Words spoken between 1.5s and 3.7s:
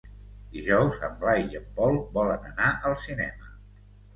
i en Pol volen anar al cinema.